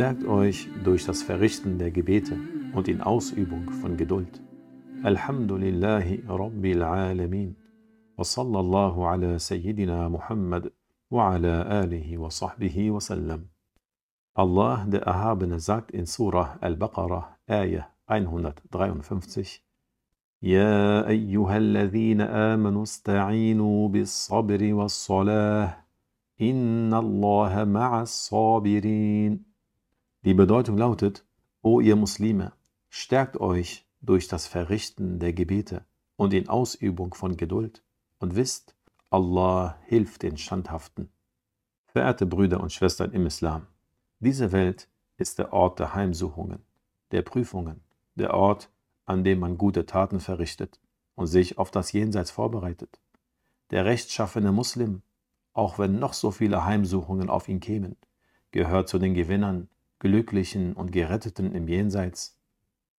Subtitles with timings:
[0.00, 2.38] Stärkt euch durch das Verrichten der Gebete
[2.72, 4.40] und in Ausübung von Geduld.
[5.02, 7.54] Alhamdulillahi Rabbil Alamin.
[8.16, 10.72] Wa sallallahu ala Sayyidina Muhammad
[11.10, 13.50] wa ala alihi wa sahbihi wa sallam.
[14.32, 19.60] Allah, der Erhabene, sagt in Surah Al-Baqarah, Ayah 153,
[20.42, 25.84] يا أيها الذين آمنوا استعينوا بالصبر والصلاة
[26.40, 29.49] إن الله مع الصابرين
[30.22, 31.24] Die Bedeutung lautet,
[31.62, 32.52] O ihr Muslime,
[32.90, 37.82] stärkt euch durch das Verrichten der Gebete und in Ausübung von Geduld
[38.18, 38.74] und wisst,
[39.08, 41.10] Allah hilft den Standhaften.
[41.86, 43.66] Verehrte Brüder und Schwestern im Islam,
[44.18, 46.60] diese Welt ist der Ort der Heimsuchungen,
[47.12, 47.80] der Prüfungen,
[48.14, 48.70] der Ort,
[49.06, 50.80] an dem man gute Taten verrichtet
[51.14, 53.00] und sich auf das Jenseits vorbereitet.
[53.70, 55.00] Der rechtschaffene Muslim,
[55.54, 57.96] auch wenn noch so viele Heimsuchungen auf ihn kämen,
[58.50, 59.70] gehört zu den Gewinnern,
[60.00, 62.38] Glücklichen und Geretteten im Jenseits.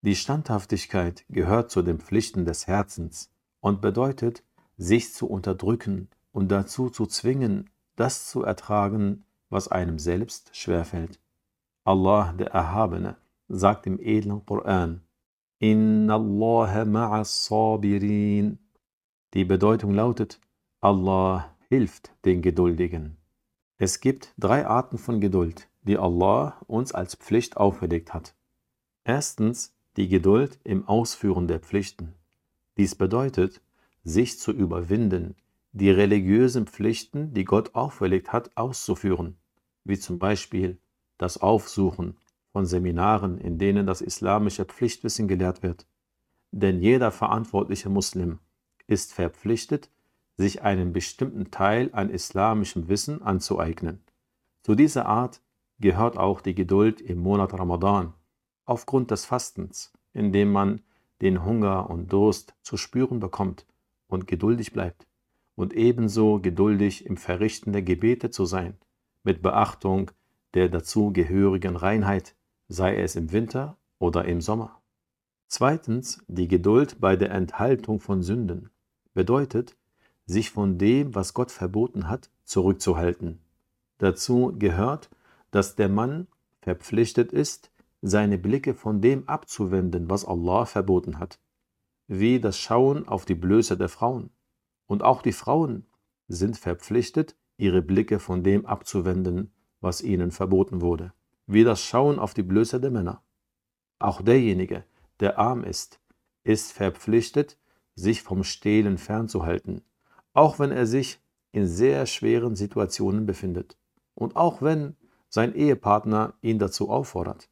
[0.00, 3.30] Die Standhaftigkeit gehört zu den Pflichten des Herzens
[3.60, 4.42] und bedeutet,
[4.76, 11.20] sich zu unterdrücken und dazu zu zwingen, das zu ertragen, was einem selbst schwerfällt.
[11.84, 13.16] Allah, der Erhabene,
[13.48, 15.02] sagt im edlen Koran,
[15.58, 18.58] Inna Allah ma'as sabirin.
[19.34, 20.40] Die Bedeutung lautet,
[20.80, 23.16] Allah hilft den Geduldigen.
[23.78, 28.34] Es gibt drei Arten von Geduld, die Allah uns als Pflicht auferlegt hat.
[29.04, 32.14] Erstens die Geduld im Ausführen der Pflichten.
[32.76, 33.62] Dies bedeutet,
[34.04, 35.36] sich zu überwinden,
[35.72, 39.36] die religiösen Pflichten, die Gott auferlegt hat, auszuführen,
[39.84, 40.78] wie zum Beispiel
[41.18, 42.16] das Aufsuchen
[42.52, 45.86] von Seminaren, in denen das islamische Pflichtwissen gelehrt wird.
[46.50, 48.38] Denn jeder verantwortliche Muslim
[48.86, 49.90] ist verpflichtet,
[50.36, 54.02] sich einen bestimmten Teil an islamischem Wissen anzueignen.
[54.62, 55.40] Zu dieser Art
[55.78, 58.14] gehört auch die Geduld im Monat Ramadan,
[58.64, 60.80] aufgrund des Fastens, in dem man
[61.20, 63.66] den Hunger und Durst zu spüren bekommt
[64.08, 65.06] und geduldig bleibt,
[65.54, 68.76] und ebenso geduldig im Verrichten der Gebete zu sein,
[69.22, 70.10] mit Beachtung
[70.54, 72.34] der dazugehörigen Reinheit,
[72.68, 74.80] sei es im Winter oder im Sommer.
[75.48, 78.70] Zweitens die Geduld bei der Enthaltung von Sünden
[79.14, 79.76] bedeutet,
[80.26, 83.38] sich von dem, was Gott verboten hat, zurückzuhalten.
[83.98, 85.08] Dazu gehört,
[85.56, 86.28] dass der Mann
[86.60, 87.72] verpflichtet ist,
[88.02, 91.40] seine Blicke von dem abzuwenden, was Allah verboten hat,
[92.06, 94.30] wie das Schauen auf die Blöße der Frauen.
[94.86, 95.86] Und auch die Frauen
[96.28, 101.12] sind verpflichtet, ihre Blicke von dem abzuwenden, was ihnen verboten wurde
[101.46, 103.22] wie das Schauen auf die Blöße der Männer.
[103.98, 104.84] Auch derjenige,
[105.20, 106.00] der arm ist,
[106.44, 107.58] ist verpflichtet,
[107.94, 109.82] sich vom Stehlen fernzuhalten,
[110.34, 111.20] auch wenn er sich
[111.52, 113.78] in sehr schweren Situationen befindet
[114.14, 114.96] und auch wenn
[115.36, 117.50] sein Ehepartner ihn dazu auffordert.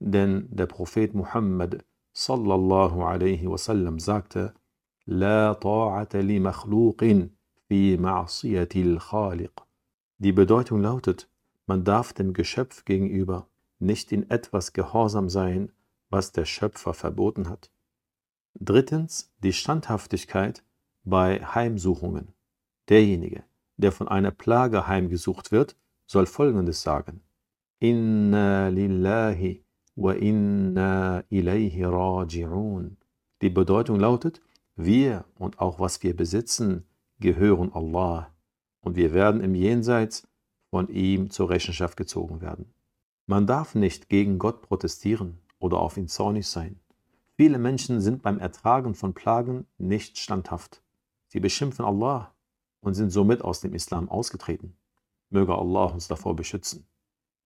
[0.00, 4.52] Denn der Prophet Muhammad sallallahu alaihi wasallam sagte,
[5.06, 7.30] La ta'ata li makhluqin
[7.68, 9.52] fi ma'siyatil khaliq.
[10.18, 11.28] Die Bedeutung lautet,
[11.68, 13.46] man darf dem Geschöpf gegenüber
[13.78, 15.70] nicht in etwas gehorsam sein,
[16.10, 17.70] was der Schöpfer verboten hat.
[18.54, 20.64] Drittens die Standhaftigkeit
[21.04, 22.34] bei Heimsuchungen.
[22.88, 23.44] Derjenige,
[23.76, 25.76] der von einer Plage heimgesucht wird,
[26.10, 27.22] soll Folgendes sagen.
[27.78, 29.62] Inna lillahi
[29.94, 32.96] wa inna ilayhi raji'un.
[33.42, 34.40] Die Bedeutung lautet,
[34.74, 36.84] wir und auch was wir besitzen,
[37.20, 38.34] gehören Allah
[38.80, 40.26] und wir werden im Jenseits
[40.70, 42.74] von ihm zur Rechenschaft gezogen werden.
[43.26, 46.80] Man darf nicht gegen Gott protestieren oder auf ihn zornig sein.
[47.36, 50.82] Viele Menschen sind beim Ertragen von Plagen nicht standhaft.
[51.28, 52.34] Sie beschimpfen Allah
[52.80, 54.74] und sind somit aus dem Islam ausgetreten.
[55.30, 56.86] Möge Allah uns davor beschützen.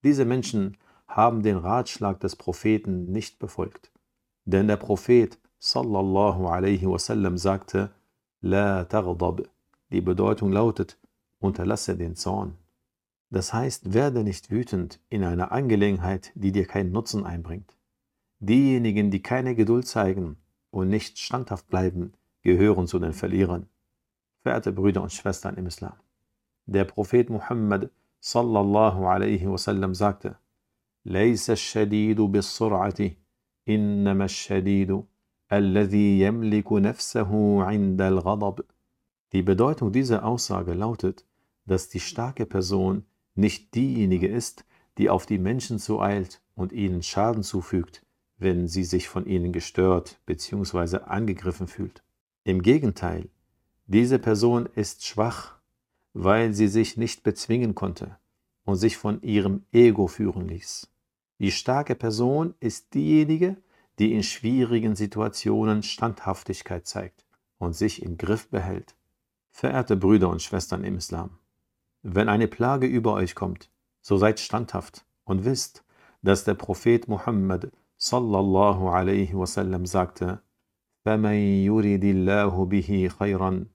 [0.03, 3.93] Diese Menschen haben den Ratschlag des Propheten nicht befolgt.
[4.45, 7.91] Denn der Prophet sallallahu alaihi wasallam sagte,
[8.41, 9.43] La taghdab.
[9.91, 10.99] Die Bedeutung lautet,
[11.39, 12.59] unterlasse den Zorn.
[13.31, 17.77] Das heißt, werde nicht wütend in einer Angelegenheit, die dir keinen Nutzen einbringt.
[18.41, 20.37] Diejenigen, die keine Geduld zeigen
[20.71, 23.67] und nicht standhaft bleiben, gehören zu den Verlierern.
[24.43, 25.95] Verehrte Brüder und Schwestern im Islam.
[26.66, 27.90] Der Prophet Muhammad
[28.20, 30.36] sallallahu alaihi wasallam sagte,
[31.06, 33.12] ليس الشديد بالسرعة
[33.70, 35.04] إنما الشديد
[35.52, 38.64] الذي يملك نفسه عند الغضب.
[39.32, 41.26] Die Bedeutung dieser Aussage lautet,
[41.66, 43.06] dass die starke Person
[43.36, 44.66] nicht diejenige ist,
[44.98, 48.06] die auf die Menschen zueilt und ihnen Schaden zufügt,
[48.38, 50.98] wenn sie sich von ihnen gestört bzw.
[51.06, 52.04] angegriffen fühlt.
[52.44, 53.30] Im Gegenteil,
[53.88, 55.60] diese Person ist schwach,
[56.14, 58.18] weil sie sich nicht bezwingen konnte
[58.66, 60.90] und sich von ihrem Ego führen ließ.
[61.40, 63.58] Die starke Person ist diejenige,
[63.98, 67.26] die in schwierigen Situationen Standhaftigkeit zeigt
[67.58, 68.96] und sich im Griff behält.
[69.52, 71.40] Verehrte Brüder und Schwestern im Islam,
[72.02, 73.70] wenn eine Plage über euch kommt,
[74.02, 75.84] so seid standhaft und wisst,
[76.22, 80.42] dass der Prophet Muhammad sallallahu alaihi wasallam sagte,
[81.06, 83.66] فَمَنْ يُرِدِ اللَّهُ بِهِ خَيْرًا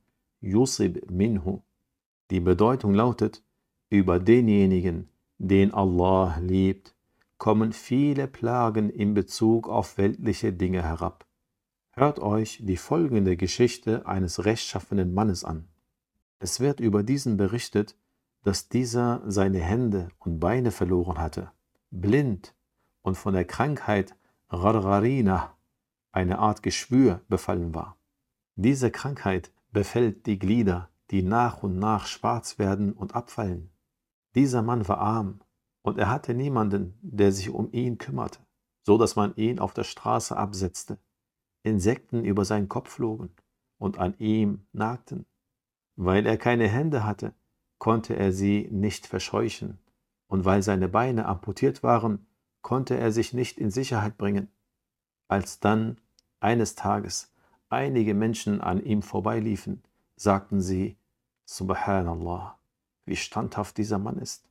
[0.42, 1.62] يُصِبْ مِنْهُ
[2.31, 3.43] die Bedeutung lautet,
[3.89, 5.09] über denjenigen,
[5.39, 6.95] den Allah liebt,
[7.37, 11.25] kommen viele Plagen in Bezug auf weltliche Dinge herab.
[11.91, 15.69] Hört euch die folgende Geschichte eines rechtschaffenen Mannes an.
[16.37, 17.97] Es wird über diesen berichtet,
[18.43, 21.51] dass dieser seine Hände und Beine verloren hatte,
[21.89, 22.53] blind
[23.01, 24.15] und von der Krankheit
[24.49, 25.57] Rarrarina,
[26.11, 27.97] eine Art Geschwür, befallen war.
[28.55, 33.71] Diese Krankheit befällt die Glieder, die nach und nach schwarz werden und abfallen.
[34.35, 35.41] Dieser Mann war arm
[35.81, 38.39] und er hatte niemanden, der sich um ihn kümmerte,
[38.83, 40.99] so dass man ihn auf der Straße absetzte.
[41.63, 43.31] Insekten über seinen Kopf flogen
[43.77, 45.25] und an ihm nagten.
[45.95, 47.33] Weil er keine Hände hatte,
[47.79, 49.79] konnte er sie nicht verscheuchen,
[50.27, 52.27] und weil seine Beine amputiert waren,
[52.61, 54.49] konnte er sich nicht in Sicherheit bringen.
[55.27, 55.99] Als dann
[56.39, 57.33] eines Tages
[57.69, 59.83] einige Menschen an ihm vorbeiliefen,
[60.15, 60.97] sagten sie,
[61.51, 62.59] Subhanallah,
[63.05, 64.47] wie standhaft dieser Mann ist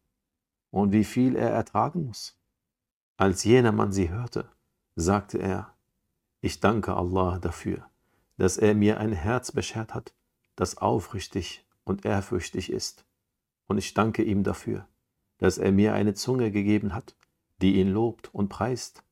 [0.73, 2.37] und wie viel er ertragen muss.
[3.17, 4.51] Als jener Mann sie hörte,
[4.97, 5.73] sagte er,
[6.41, 7.89] ich danke Allah dafür,
[8.37, 10.13] dass er mir ein Herz beschert hat,
[10.57, 13.05] das aufrichtig und ehrfürchtig ist.
[13.69, 14.89] Und ich danke ihm dafür,
[15.39, 17.15] dass er mir eine Zunge gegeben hat,
[17.63, 19.05] die ihn lobt und preist.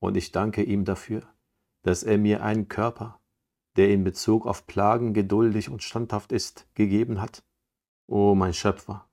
[0.00, 1.22] Und ich danke ihm dafür,
[1.82, 3.19] dass er mir einen Körper,
[3.80, 7.42] der in Bezug auf Plagen geduldig und standhaft ist, gegeben hat.
[8.06, 9.06] O mein Schöpfer,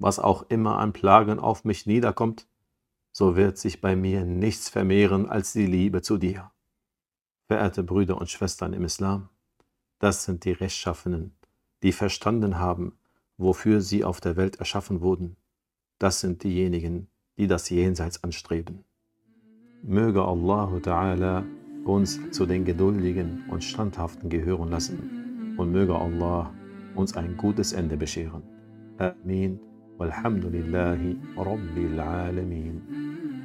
[0.00, 2.48] was auch immer an Plagen auf mich niederkommt,
[3.12, 6.50] so wird sich bei mir nichts vermehren als die Liebe zu dir.
[7.46, 9.28] Verehrte Brüder und Schwestern im Islam,
[10.00, 11.36] das sind die Rechtschaffenen,
[11.84, 12.98] die verstanden haben,
[13.36, 15.36] wofür sie auf der Welt erschaffen wurden.
[16.00, 17.06] Das sind diejenigen,
[17.36, 18.84] die das Jenseits anstreben.
[19.84, 21.44] Möge Allah Ta'ala
[21.88, 26.52] uns zu den Geduldigen und Standhaften gehören lassen und möge Allah
[26.94, 28.42] uns ein gutes Ende bescheren.
[28.98, 29.58] Amin.
[29.96, 33.37] Walhamdulillahi Rabbil Alameen.